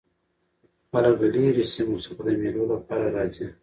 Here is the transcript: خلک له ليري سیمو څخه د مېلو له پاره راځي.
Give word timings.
خلک 0.89 1.13
له 1.21 1.27
ليري 1.33 1.65
سیمو 1.73 1.97
څخه 2.05 2.19
د 2.25 2.27
مېلو 2.41 2.63
له 2.71 2.77
پاره 2.87 3.07
راځي. 3.15 3.47